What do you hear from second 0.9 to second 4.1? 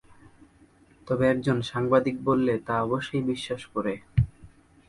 তবে একজন সাংবাদিক বললে তা অবশ্যই বিশ্বাস করে।